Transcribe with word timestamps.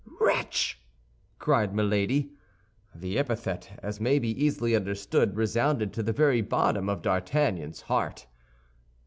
"Wretch!" 0.19 0.81
cried 1.37 1.75
Milady. 1.75 2.33
The 2.95 3.19
epithet, 3.19 3.77
as 3.83 3.99
may 3.99 4.17
be 4.17 4.29
easily 4.31 4.75
understood, 4.75 5.35
resounded 5.35 5.93
to 5.93 6.01
the 6.01 6.11
very 6.11 6.41
bottom 6.41 6.89
of 6.89 7.03
D'Artagnan's 7.03 7.81
heart. 7.81 8.25